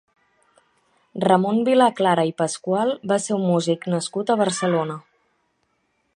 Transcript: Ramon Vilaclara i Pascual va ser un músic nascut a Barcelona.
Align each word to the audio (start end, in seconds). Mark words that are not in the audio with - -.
Ramon 1.25 1.59
Vilaclara 1.67 2.25
i 2.31 2.35
Pascual 2.43 2.95
va 3.13 3.21
ser 3.27 3.37
un 3.39 3.47
músic 3.53 3.89
nascut 3.97 4.35
a 4.37 4.41
Barcelona. 4.45 4.99